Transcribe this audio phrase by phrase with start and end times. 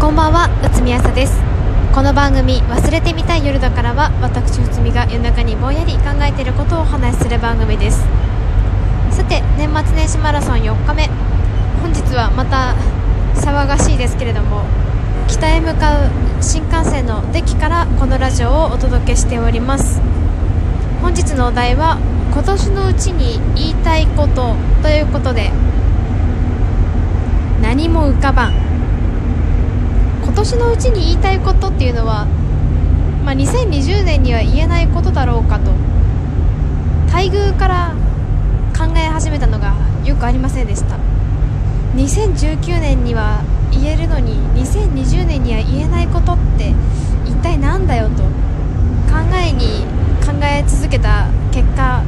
[0.00, 1.42] こんばんは内海朝です。
[1.94, 8.02] この番組「忘れてみたい夜だからは」私内海が夜中にぼんやり考えていることをお話しする番組です。
[9.10, 11.10] さて年末年始マラソン4日目
[11.82, 12.74] 本日はまた
[13.34, 14.62] 騒がしいですけれども
[15.28, 15.96] 北へ向かう
[16.40, 20.00] 新幹線のデッキからこのラジオをお届けしております。
[21.02, 21.98] 本日のお題は
[22.32, 25.52] 今年のうちに言いたいことということで
[27.60, 28.69] 何も浮かばん。
[30.40, 32.24] 年のうちに言いたいことっていうのは、
[33.24, 35.70] まあ、2020年には言えないことだろうかと。
[37.12, 37.94] 待遇から
[38.74, 40.96] 考え始めたのがよくありませんでした。
[41.94, 46.72] 2019年には言えるのに2020年には言えないことって
[47.26, 49.84] 一体何だよと考えに
[50.24, 52.02] 考え続けた結果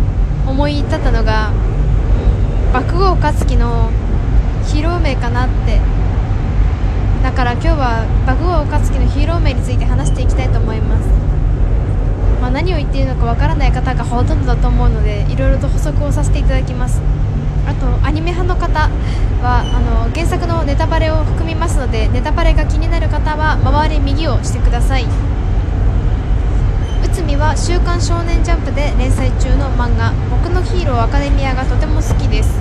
[0.46, 1.52] 思い立ったのが
[2.72, 3.90] 爆豪勝樹の
[4.64, 5.80] ヒーロー名かなって
[7.22, 11.08] だから今日は爆豪勝樹のヒーロー名について話していきたいと思います、
[12.40, 17.00] まあ、何を言っているのかわからない方がほとんどだと思うのでいろいろと補足をさせていただきます。
[17.64, 18.90] あとアニメ派の方
[19.40, 25.06] はあの原作のネタバレを含みますのでネタバレが気になる方は周り右をしてください。
[27.04, 32.58] 内海は「週刊少年ジャンプ」で連載中の漫画「僕のヒーローアカデミア」がとても好きです。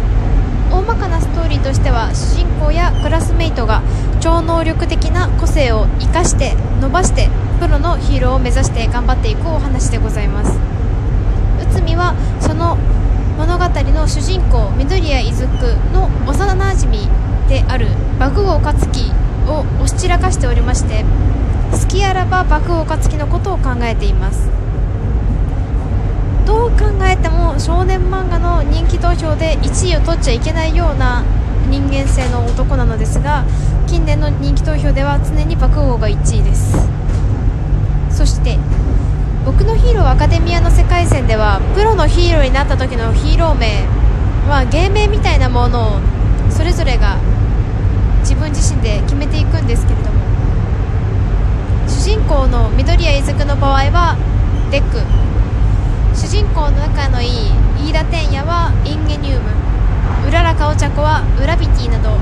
[0.72, 3.82] 大まかなストーリーとしては主人公やクラスメイトが
[4.22, 7.28] 超能力的な個性を生かして伸ばして
[7.60, 10.60] プロのヒーローを目指して頑張っていくお話でございます。
[11.60, 12.78] 内海はその
[13.38, 17.10] 物語の主人公緑谷出久の幼なじみ
[17.50, 17.88] である
[18.20, 19.12] 爆豪勝樹
[19.48, 21.04] を押し散らかしておりまして
[21.72, 24.50] 好きあらば爆豪勝樹のことを考えています。
[26.46, 31.24] どう考えても少年漫画の人気投票で1位を取っちゃいけないような
[31.72, 33.46] 人間性の男なのですが
[33.88, 36.76] 近年の人気投票では常に爆豪が1位です。
[38.12, 38.60] そして
[39.46, 43.88] 僕のヒーローアカデミアの世界線ではプロのヒーローになった時のヒーロー名
[44.50, 46.00] は芸名みたいなものを
[46.52, 47.18] それぞれが
[48.20, 50.20] 自分自身で決めていくんですけれども
[51.88, 54.18] 主人公の緑谷出久の場合は
[54.70, 55.00] デク。
[56.14, 57.30] 主人公の仲のいい
[57.80, 59.50] 飯田天也はインゲニウム
[60.28, 62.18] うららかお茶子はウラビティなど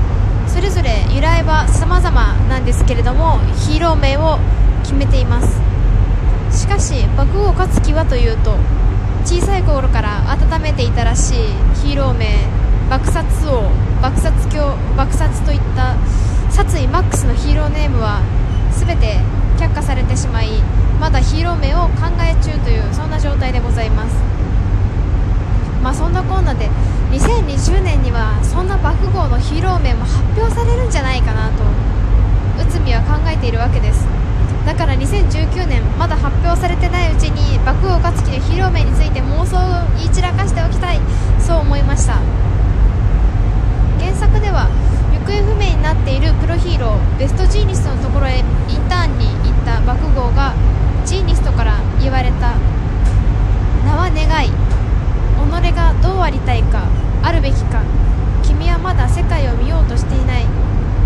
[0.46, 4.38] それぞれ由来は様々なんですけれどもヒーロー名を
[4.84, 5.60] 決めています。
[6.50, 8.56] しかし爆豪勝樹はというと
[9.24, 11.34] 小さい頃から温めていたらしい
[11.82, 12.46] ヒーロー名
[12.88, 13.70] 爆殺王
[14.00, 15.96] 爆殺狂爆殺といった
[16.50, 18.20] 殺意マックスのヒーローネームは
[18.72, 19.18] 全て
[19.58, 20.62] 却下されてしまい
[21.00, 24.14] まだヒーロー名を考え中というそんな状態でございます。
[25.82, 26.68] まあそんなこんなで
[27.10, 31.64] 2020年にはそんな爆豪のヒーロー名も発表されるんじゃないかなと
[32.56, 34.06] 内海は考えているわけです。
[34.64, 41.00] だから2019年まだ発表されてないうちに爆豪勝樹のヒーロー名について妄想を言い散らかしておきたい。
[41.40, 42.20] そう思いました。
[43.98, 44.68] 原作では
[45.12, 48.44] 行方不明になっているプロヒーローベストジーニストのところへイン
[48.88, 50.54] ターンに行った爆豪が
[51.04, 52.54] ジーニストから言われた
[53.84, 56.86] 名は願い己がどうありたいか
[57.30, 57.80] あるべきか。
[58.42, 60.46] 君はまだ世界を見ようとしていない。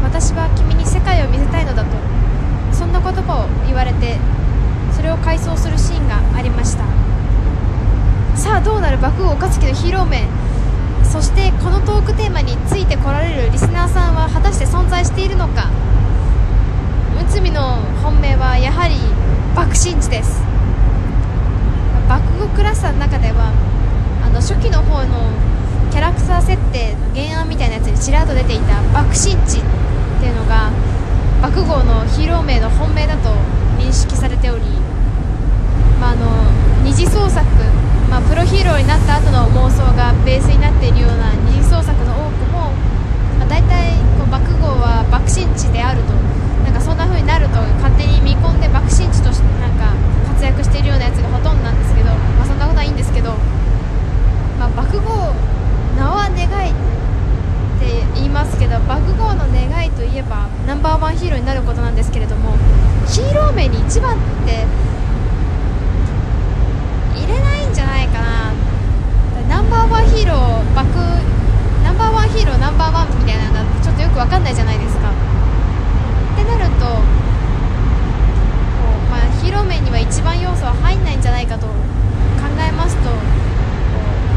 [0.02, 1.90] 私は君に世界を見せたいのだと。
[2.72, 4.16] そんな言葉を言われて
[4.96, 6.84] それを回想するシーンがありました。
[8.40, 10.24] さあどうなる爆豪勝樹のヒーロー名？
[11.04, 15.68] そしてこのトークテーマについてこられるリスナーさんは果たして存在しているのか？
[17.20, 18.96] 内海の本命はやはり
[19.54, 20.40] 爆心地です。
[22.08, 23.52] 爆豪クラスターの中では
[24.24, 25.28] あの初期の方の
[25.94, 29.62] キャラクター設定の原案みたいなやつにちらっと出ていた爆心地っ
[30.19, 30.75] ていうのが
[31.38, 33.31] 爆豪のヒーロー名の本命だと
[33.78, 34.66] 認識されており、
[36.03, 36.27] まあ、あの
[36.82, 37.47] 二次創作、
[38.10, 42.75] まあ、プロヒーローになった後の妄想がベースになっているような二次創作の多くも、
[43.38, 46.12] まあ、大体こう爆豪は爆心地であると
[46.66, 49.94] なんかそんな風になると勝手に見込んで爆心地としてなんか
[50.26, 53.38] 活躍しているようなやつがほとんどなんですけど、まあ、そんなことはいいんですけど、
[54.58, 55.31] まあ、爆豪
[55.94, 56.75] 名は願いっ
[57.79, 58.19] て
[58.75, 62.56] 言いますけど爆豪の願いといえばナンバーワンヒーローになることなんですけれども
[63.06, 64.67] ヒーロー名に一番って
[67.15, 67.65] 入れない
[68.09, 68.53] かな
[69.49, 70.88] ナンバーワンヒーロー爆
[71.82, 75.15] ナンバーワンヒーローナンバーワンみたいなのちょっとよくわかんないじゃないですかっ
[76.37, 77.05] てなるとこう、
[79.11, 81.73] まあ、ヒーロー名には一番要素は入んないんじゃないかと考
[82.59, 83.11] えますと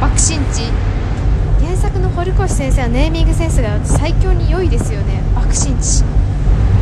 [0.01, 0.71] 爆心地
[1.63, 5.23] 原作の堀越先生のネーミングセンスが最強に良いですよね。
[5.33, 6.03] 爆心地。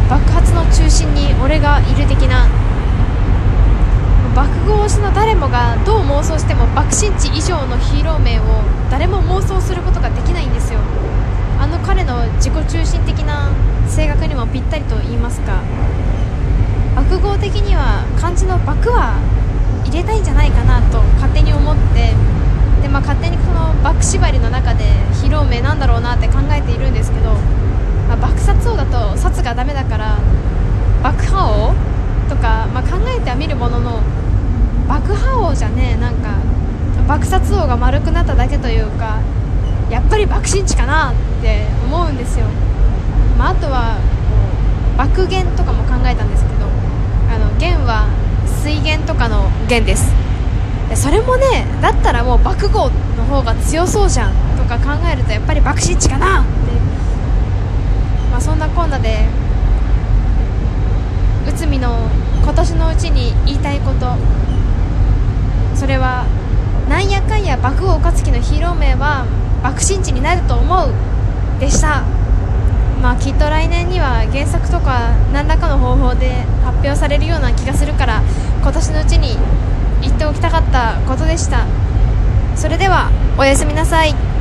[0.10, 2.48] 爆発の中心に俺がいる的な。
[4.36, 8.44] 爆豪推しの誰もがどう妄想しても爆心地以上のヒーロー名を
[8.92, 10.80] 誰も妄想することができないんですよ。
[11.62, 13.50] あの彼の自己中心的な
[13.88, 15.62] 性格にもぴったりと言いますか。
[16.98, 19.16] 爆豪的には漢字の「爆」は
[19.86, 22.14] 入れたいんじゃないかなと勝手に思って。
[22.86, 24.84] で、まあ、勝手にこの爆縛りの中で
[25.20, 27.32] ヒーロー名なんだろうなって考えているんですけど、
[28.08, 28.86] まあ、爆殺王だ
[29.46, 30.18] と殺がダメだから
[31.04, 34.02] 爆破王とか、まあ、考えてはみるものの
[34.90, 36.42] 爆破王じゃねえなんか
[37.08, 39.22] 爆殺王が丸くなっただけというか
[39.92, 42.48] やっぱり爆心地かなって思うんですよ、
[43.38, 44.00] まあ、あとは
[44.98, 46.66] 爆源とかも考えたんですけど
[47.30, 48.10] あの源は
[48.64, 50.12] 水源とかの源です。
[50.96, 56.52] それもねだったらもう爆豪の方が強そうじゃんとか考えるとやっぱり爆心地かなって、
[58.36, 59.26] まあ、そんなこんなで
[61.48, 62.10] 内海の
[62.44, 64.14] 今年のうちに言いたいこと
[65.74, 66.26] それは
[66.90, 69.26] なんやかんや爆豪勝樹のヒーロー名は
[69.64, 70.92] 爆心地になると思う
[71.62, 72.04] でした。
[73.02, 78.22] まあきっと来年には原作とか何らかの方法で発表されるような気がするから
[78.62, 79.38] 今年のうちに
[80.02, 81.66] 言っておきたかったことでした。
[82.58, 84.35] それではおやすみなさい。